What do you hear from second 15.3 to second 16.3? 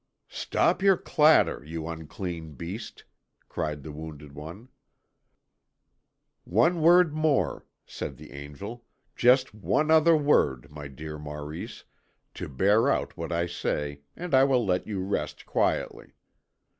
quietly.